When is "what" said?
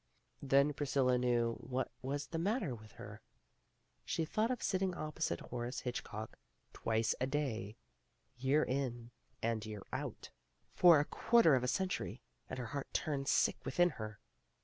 1.61-1.91